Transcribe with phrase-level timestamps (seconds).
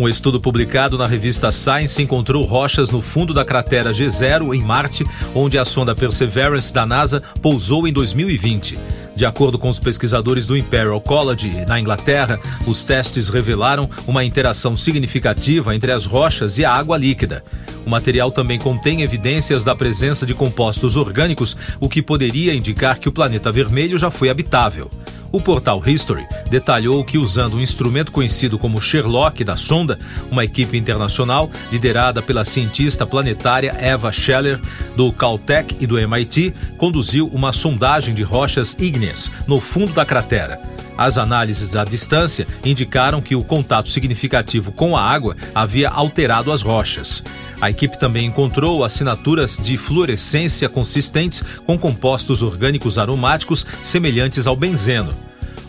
[0.00, 5.04] Um estudo publicado na revista Science encontrou rochas no fundo da cratera G0 em Marte,
[5.34, 8.78] onde a sonda Perseverance da NASA pousou em 2020.
[9.14, 14.74] De acordo com os pesquisadores do Imperial College, na Inglaterra, os testes revelaram uma interação
[14.74, 17.44] significativa entre as rochas e a água líquida.
[17.84, 23.08] O material também contém evidências da presença de compostos orgânicos, o que poderia indicar que
[23.08, 24.90] o planeta vermelho já foi habitável.
[25.32, 29.96] O portal History detalhou que, usando um instrumento conhecido como Sherlock da sonda,
[30.30, 34.58] uma equipe internacional liderada pela cientista planetária Eva Scheller,
[34.96, 40.60] do Caltech e do MIT, conduziu uma sondagem de rochas ígneas no fundo da cratera.
[41.00, 46.60] As análises à distância indicaram que o contato significativo com a água havia alterado as
[46.60, 47.24] rochas.
[47.58, 55.08] A equipe também encontrou assinaturas de fluorescência consistentes com compostos orgânicos aromáticos semelhantes ao benzeno.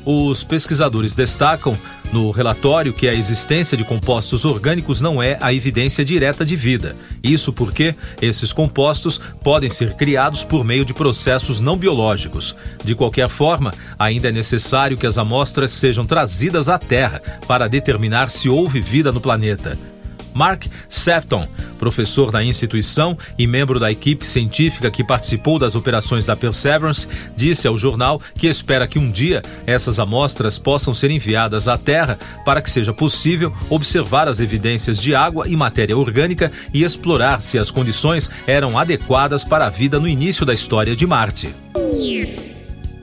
[0.04, 1.78] Os pesquisadores destacam
[2.12, 6.96] no relatório que a existência de compostos orgânicos não é a evidência direta de vida.
[7.24, 12.56] Isso porque esses compostos podem ser criados por meio de processos não biológicos.
[12.84, 18.30] De qualquer forma, ainda é necessário que as amostras sejam trazidas à Terra para determinar
[18.30, 19.91] se houve vida no planeta.
[20.34, 21.48] Mark Sefton,
[21.80, 27.68] professor da instituição e membro da equipe científica que participou das operações da Perseverance, disse
[27.68, 32.62] ao jornal que espera que um dia essas amostras possam ser enviadas à Terra para
[32.62, 37.72] que seja possível observar as evidências de água e matéria orgânica e explorar se as
[37.72, 41.54] condições eram adequadas para a vida no início da história de Marte.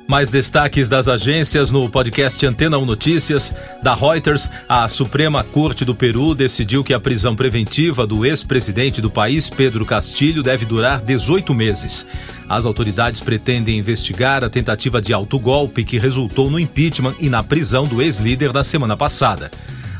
[0.09, 3.53] Mais destaques das agências no podcast Antena 1 Notícias.
[3.83, 9.11] Da Reuters, a Suprema Corte do Peru decidiu que a prisão preventiva do ex-presidente do
[9.11, 12.07] país, Pedro Castilho, deve durar 18 meses.
[12.49, 17.85] As autoridades pretendem investigar a tentativa de autogolpe que resultou no impeachment e na prisão
[17.85, 19.51] do ex-líder da semana passada.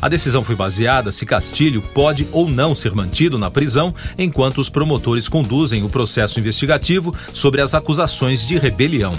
[0.01, 4.71] A decisão foi baseada se Castilho pode ou não ser mantido na prisão enquanto os
[4.71, 9.13] promotores conduzem o processo investigativo sobre as acusações de rebelião.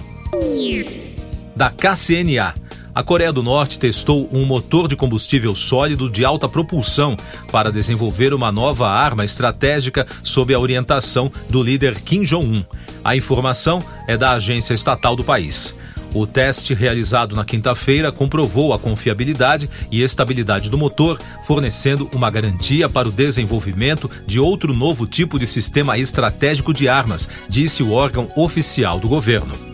[1.56, 2.54] Da KCNA.
[2.96, 7.18] A Coreia do Norte testou um motor de combustível sólido de alta propulsão
[7.52, 12.64] para desenvolver uma nova arma estratégica sob a orientação do líder Kim Jong-un.
[13.04, 15.74] A informação é da agência estatal do país.
[16.14, 22.90] O teste realizado na quinta-feira comprovou a confiabilidade e estabilidade do motor, fornecendo uma garantia
[22.90, 28.32] para o desenvolvimento de outro novo tipo de sistema estratégico de armas, disse o órgão
[28.36, 29.69] oficial do governo.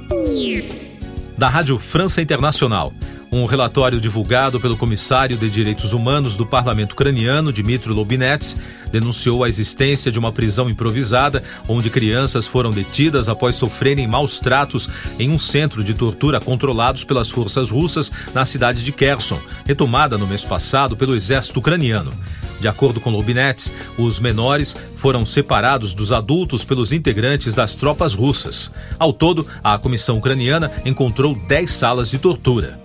[1.38, 2.94] Da Rádio França Internacional.
[3.32, 8.56] Um relatório divulgado pelo comissário de Direitos Humanos do Parlamento Ucraniano, Dmitry Lobinets,
[8.92, 14.88] denunciou a existência de uma prisão improvisada onde crianças foram detidas após sofrerem maus tratos
[15.20, 20.28] em um centro de tortura controlados pelas forças russas na cidade de Kherson, retomada no
[20.28, 22.14] mês passado pelo exército ucraniano.
[22.60, 28.72] De acordo com Lobinets, os menores foram separados dos adultos pelos integrantes das tropas russas.
[28.98, 32.80] Ao todo, a comissão ucraniana encontrou 10 salas de tortura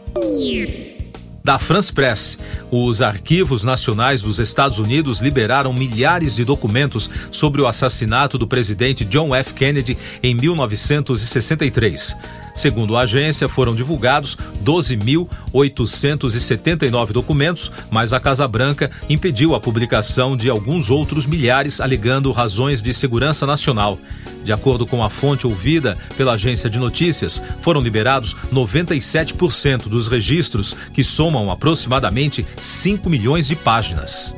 [1.43, 2.39] da France Press.
[2.71, 9.05] Os arquivos nacionais dos Estados Unidos liberaram milhares de documentos sobre o assassinato do presidente
[9.05, 9.55] John F.
[9.55, 12.17] Kennedy em 1963.
[12.61, 20.51] Segundo a agência, foram divulgados 12.879 documentos, mas a Casa Branca impediu a publicação de
[20.51, 23.99] alguns outros milhares, alegando razões de segurança nacional.
[24.45, 30.77] De acordo com a fonte ouvida pela agência de notícias, foram liberados 97% dos registros,
[30.93, 34.37] que somam aproximadamente 5 milhões de páginas.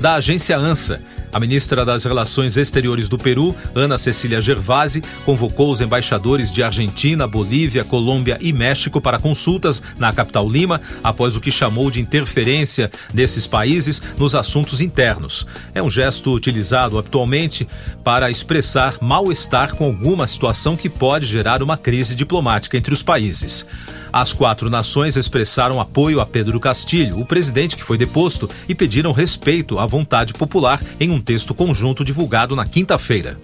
[0.00, 1.00] Da agência ANSA,
[1.34, 7.26] a ministra das Relações Exteriores do Peru, Ana Cecília Gervasi, convocou os embaixadores de Argentina,
[7.26, 12.88] Bolívia, Colômbia e México para consultas na capital Lima, após o que chamou de interferência
[13.12, 15.44] desses países nos assuntos internos.
[15.74, 17.66] É um gesto utilizado atualmente
[18.04, 23.66] para expressar mal-estar com alguma situação que pode gerar uma crise diplomática entre os países.
[24.14, 29.10] As quatro nações expressaram apoio a Pedro Castilho, o presidente que foi deposto, e pediram
[29.10, 33.36] respeito à vontade popular em um texto conjunto divulgado na quinta-feira.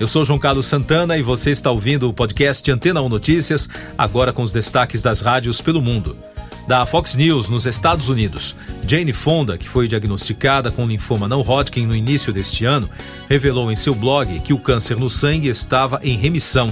[0.00, 4.32] Eu sou João Carlos Santana e você está ouvindo o podcast Antena 1 Notícias, agora
[4.32, 6.18] com os destaques das rádios pelo mundo.
[6.66, 8.56] Da Fox News, nos Estados Unidos,
[8.88, 12.90] Jane Fonda, que foi diagnosticada com linfoma não Hodgkin no início deste ano,
[13.30, 16.66] revelou em seu blog que o câncer no sangue estava em remissão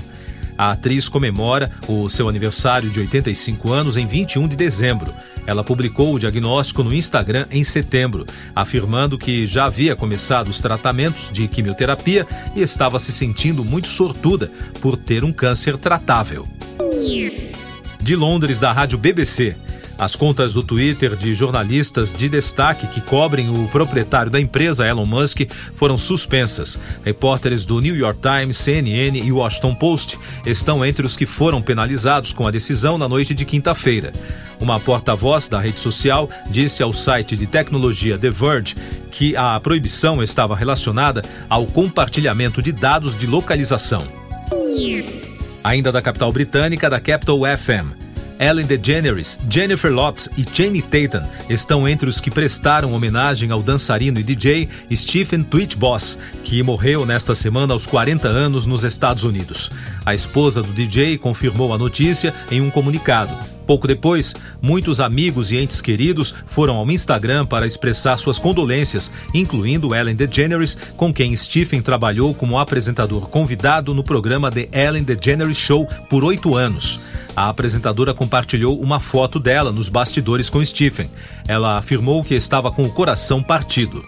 [0.60, 5.10] a atriz comemora o seu aniversário de 85 anos em 21 de dezembro.
[5.46, 11.30] Ela publicou o diagnóstico no Instagram em setembro, afirmando que já havia começado os tratamentos
[11.32, 14.50] de quimioterapia e estava se sentindo muito sortuda
[14.82, 16.46] por ter um câncer tratável.
[17.98, 19.56] De Londres, da rádio BBC.
[20.00, 25.04] As contas do Twitter de jornalistas de destaque que cobrem o proprietário da empresa, Elon
[25.04, 25.40] Musk,
[25.74, 26.78] foram suspensas.
[27.04, 32.32] Repórteres do New York Times, CNN e Washington Post estão entre os que foram penalizados
[32.32, 34.10] com a decisão na noite de quinta-feira.
[34.58, 38.76] Uma porta-voz da rede social disse ao site de tecnologia The Verge
[39.10, 44.02] que a proibição estava relacionada ao compartilhamento de dados de localização.
[45.62, 47.99] Ainda da capital britânica, da Capital FM.
[48.40, 54.18] Ellen DeGeneres, Jennifer Lopes e Channing Tatum estão entre os que prestaram homenagem ao dançarino
[54.18, 59.70] e DJ Stephen Twitch Boss, que morreu nesta semana aos 40 anos nos Estados Unidos.
[60.06, 63.59] A esposa do DJ confirmou a notícia em um comunicado.
[63.70, 69.94] Pouco depois, muitos amigos e entes queridos foram ao Instagram para expressar suas condolências, incluindo
[69.94, 75.86] Ellen DeGeneres, com quem Stephen trabalhou como apresentador convidado no programa The Ellen DeGeneres Show
[76.08, 76.98] por oito anos.
[77.36, 81.08] A apresentadora compartilhou uma foto dela nos bastidores com Stephen.
[81.46, 84.04] Ela afirmou que estava com o coração partido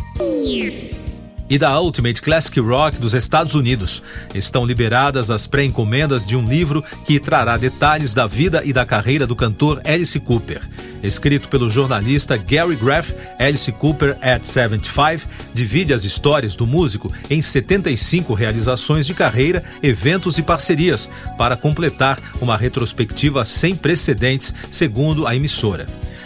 [1.52, 4.02] e da Ultimate Classic Rock dos Estados Unidos.
[4.34, 9.26] Estão liberadas as pré-encomendas de um livro que trará detalhes da vida e da carreira
[9.26, 10.62] do cantor Alice Cooper.
[11.02, 17.43] Escrito pelo jornalista Gary Graff, Alice Cooper at 75 divide as histórias do músico em
[17.43, 25.37] 75 realizações de carreira, eventos e parcerias, para completar uma retrospectiva sem precedentes, segundo a
[25.37, 25.84] emissora.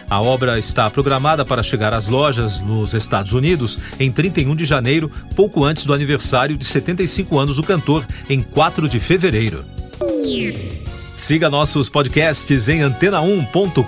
[0.08, 5.10] A obra está programada para chegar às lojas nos Estados Unidos em 31 de janeiro,
[5.34, 9.64] pouco antes do aniversário de 75 anos do cantor, em 4 de fevereiro.
[11.16, 13.80] Siga nossos podcasts em antena1.com.br.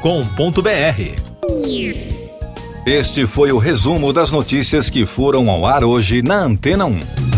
[2.87, 7.38] Este foi o resumo das notícias que foram ao ar hoje na Antena 1.